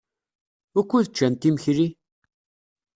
Wukud 0.73 1.07
ččant 1.11 1.47
imekli? 1.49 1.87